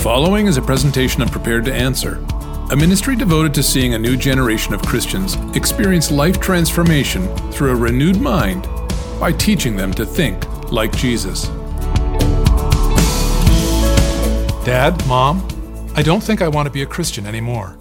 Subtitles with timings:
[0.00, 2.24] following is a presentation of Prepared to Answer,
[2.70, 7.76] a ministry devoted to seeing a new generation of Christians experience life transformation through a
[7.76, 8.66] renewed mind
[9.20, 11.48] by teaching them to think like Jesus.
[14.64, 15.46] Dad, Mom,
[15.94, 17.76] I don't think I want to be a Christian anymore.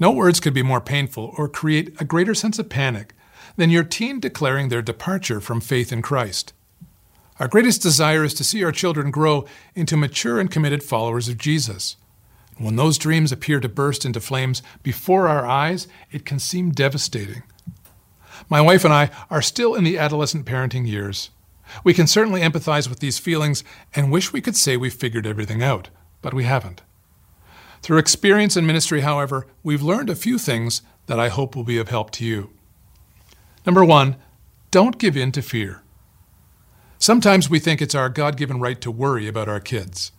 [0.00, 3.14] No words could be more painful or create a greater sense of panic
[3.54, 6.54] than your teen declaring their departure from faith in Christ.
[7.40, 9.44] Our greatest desire is to see our children grow
[9.74, 11.96] into mature and committed followers of Jesus.
[12.56, 17.44] When those dreams appear to burst into flames before our eyes, it can seem devastating.
[18.48, 21.30] My wife and I are still in the adolescent parenting years.
[21.84, 23.62] We can certainly empathize with these feelings
[23.94, 25.90] and wish we could say we've figured everything out,
[26.22, 26.82] but we haven't.
[27.82, 31.78] Through experience in ministry, however, we've learned a few things that I hope will be
[31.78, 32.50] of help to you.
[33.64, 34.16] Number one,
[34.70, 35.82] don't give in to fear.
[36.98, 40.10] Sometimes we think it's our God given right to worry about our kids.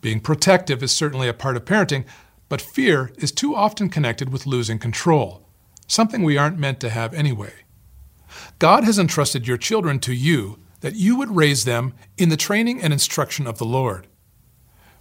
[0.00, 2.04] Being protective is certainly a part of parenting,
[2.48, 5.48] but fear is too often connected with losing control,
[5.86, 7.52] something we aren't meant to have anyway.
[8.58, 12.82] God has entrusted your children to you that you would raise them in the training
[12.82, 14.08] and instruction of the Lord.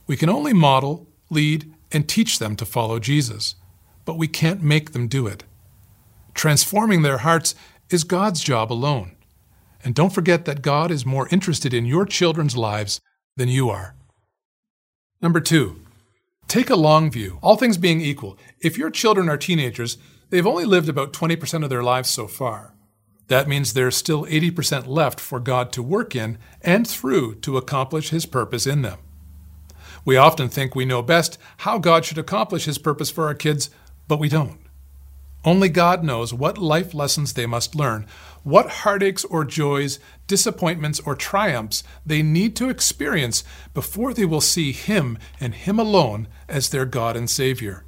[0.07, 3.55] We can only model, lead, and teach them to follow Jesus,
[4.05, 5.43] but we can't make them do it.
[6.33, 7.55] Transforming their hearts
[7.89, 9.15] is God's job alone.
[9.83, 13.01] And don't forget that God is more interested in your children's lives
[13.35, 13.95] than you are.
[15.21, 15.81] Number two,
[16.47, 17.39] take a long view.
[17.41, 19.97] All things being equal, if your children are teenagers,
[20.29, 22.73] they've only lived about 20% of their lives so far.
[23.27, 28.09] That means there's still 80% left for God to work in and through to accomplish
[28.09, 28.99] His purpose in them.
[30.05, 33.69] We often think we know best how God should accomplish His purpose for our kids,
[34.07, 34.59] but we don't.
[35.45, 38.05] Only God knows what life lessons they must learn,
[38.43, 44.71] what heartaches or joys, disappointments or triumphs they need to experience before they will see
[44.71, 47.83] Him and Him alone as their God and Savior.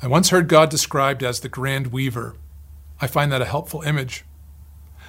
[0.00, 2.34] I once heard God described as the grand weaver.
[3.00, 4.24] I find that a helpful image.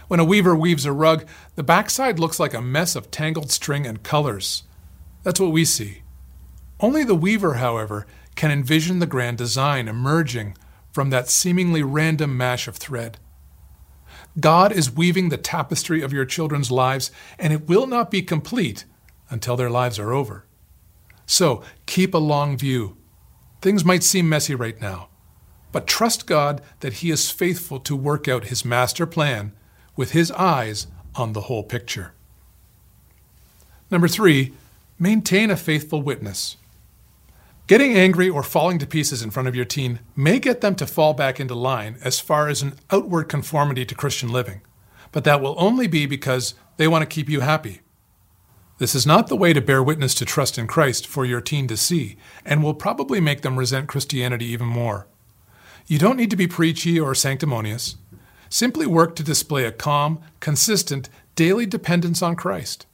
[0.07, 3.87] When a weaver weaves a rug, the backside looks like a mess of tangled string
[3.87, 4.63] and colors.
[5.23, 6.03] That's what we see.
[6.79, 8.05] Only the weaver, however,
[8.35, 10.55] can envision the grand design emerging
[10.93, 13.17] from that seemingly random mash of thread.
[14.39, 18.85] God is weaving the tapestry of your children's lives, and it will not be complete
[19.29, 20.45] until their lives are over.
[21.25, 22.97] So keep a long view.
[23.61, 25.09] Things might seem messy right now,
[25.71, 29.53] but trust God that He is faithful to work out His master plan
[29.95, 32.13] with His eyes on the whole picture.
[33.89, 34.53] Number three,
[34.99, 36.57] maintain a faithful witness.
[37.65, 40.85] Getting angry or falling to pieces in front of your teen may get them to
[40.85, 44.61] fall back into line as far as an outward conformity to Christian living,
[45.13, 47.79] but that will only be because they want to keep you happy.
[48.79, 51.67] This is not the way to bear witness to trust in Christ for your teen
[51.67, 55.07] to see, and will probably make them resent Christianity even more.
[55.87, 57.95] You don't need to be preachy or sanctimonious.
[58.49, 62.87] Simply work to display a calm, consistent, daily dependence on Christ.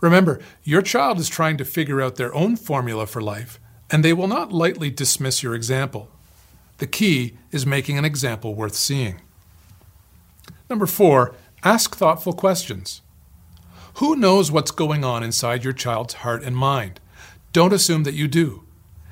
[0.00, 3.58] Remember, your child is trying to figure out their own formula for life
[3.90, 6.10] and they will not lightly dismiss your example.
[6.78, 9.20] The key is making an example worth seeing.
[10.68, 13.02] Number four, ask thoughtful questions.
[13.94, 17.00] Who knows what's going on inside your child's heart and mind?
[17.52, 18.64] Don't assume that you do.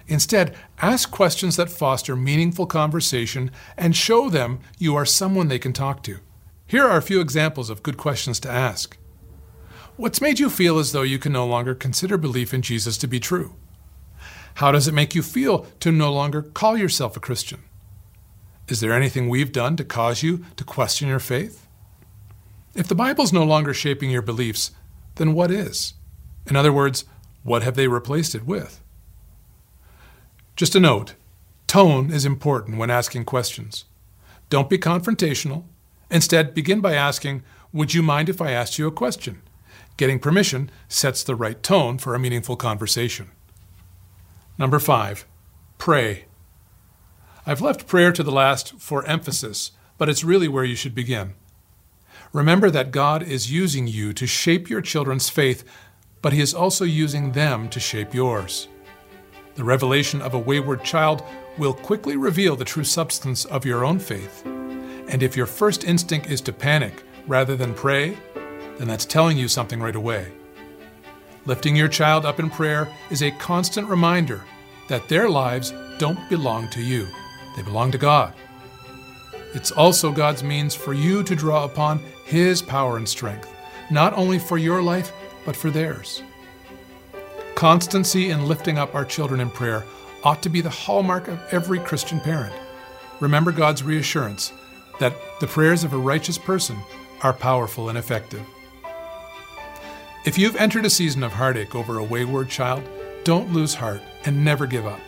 [0.06, 5.72] Instead, ask questions that foster meaningful conversation and show them you are someone they can
[5.72, 6.18] talk to.
[6.66, 8.98] Here are a few examples of good questions to ask.
[9.96, 13.06] What's made you feel as though you can no longer consider belief in Jesus to
[13.06, 13.54] be true?
[14.54, 17.62] How does it make you feel to no longer call yourself a Christian?
[18.68, 21.66] Is there anything we've done to cause you to question your faith?
[22.74, 24.70] If the Bible's no longer shaping your beliefs,
[25.16, 25.94] then what is?
[26.46, 27.04] In other words,
[27.42, 28.80] what have they replaced it with?
[30.56, 31.14] Just a note
[31.66, 33.84] tone is important when asking questions.
[34.48, 35.64] Don't be confrontational.
[36.10, 37.42] Instead, begin by asking,
[37.72, 39.42] Would you mind if I asked you a question?
[39.96, 43.30] Getting permission sets the right tone for a meaningful conversation.
[44.56, 45.26] Number five,
[45.78, 46.26] pray.
[47.46, 51.34] I've left prayer to the last for emphasis, but it's really where you should begin.
[52.32, 55.64] Remember that God is using you to shape your children's faith,
[56.22, 58.68] but He is also using them to shape yours.
[59.56, 61.22] The revelation of a wayward child
[61.58, 64.44] will quickly reveal the true substance of your own faith.
[64.44, 68.16] And if your first instinct is to panic rather than pray,
[68.78, 70.32] then that's telling you something right away.
[71.46, 74.42] Lifting your child up in prayer is a constant reminder
[74.88, 77.06] that their lives don't belong to you,
[77.56, 78.32] they belong to God.
[79.52, 83.52] It's also God's means for you to draw upon His power and strength,
[83.90, 85.12] not only for your life,
[85.44, 86.22] but for theirs.
[87.54, 89.84] Constancy in lifting up our children in prayer
[90.24, 92.54] ought to be the hallmark of every Christian parent.
[93.20, 94.52] Remember God's reassurance
[94.98, 96.76] that the prayers of a righteous person
[97.22, 98.42] are powerful and effective.
[100.24, 102.82] If you've entered a season of heartache over a wayward child,
[103.24, 105.00] don't lose heart and never give up.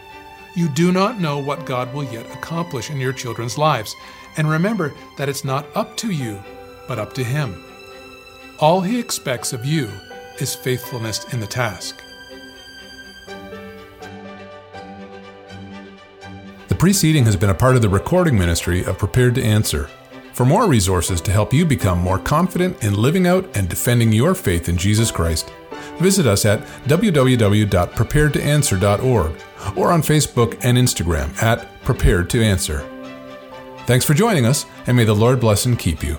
[0.55, 3.95] You do not know what God will yet accomplish in your children's lives,
[4.37, 6.43] and remember that it's not up to you,
[6.87, 7.65] but up to Him.
[8.59, 9.89] All He expects of you
[10.39, 12.03] is faithfulness in the task.
[16.69, 19.89] The preceding has been a part of the recording ministry of Prepared to Answer.
[20.37, 24.35] For more resources to help you become more confident in living out and defending your
[24.35, 25.51] faith in Jesus Christ,
[25.99, 29.33] visit us at www.preparedtoanswer.org
[29.79, 32.87] or on Facebook and Instagram at Prepared to Answer.
[33.87, 36.19] Thanks for joining us, and may the Lord bless and keep you.